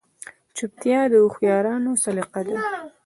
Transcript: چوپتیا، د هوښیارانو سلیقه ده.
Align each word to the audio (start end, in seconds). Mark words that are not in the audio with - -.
چوپتیا، 0.55 0.99
د 1.11 1.13
هوښیارانو 1.23 1.91
سلیقه 2.03 2.41
ده. 2.47 2.55